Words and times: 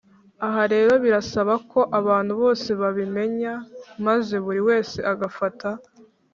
aha 0.45 0.63
rero 0.73 0.93
birasaba 1.03 1.53
ko 1.71 1.79
abantu 1.99 2.33
bose 2.41 2.69
babimenya, 2.81 3.53
maze 4.05 4.35
buri 4.43 4.61
wese 4.67 4.97
agafata 5.13 5.69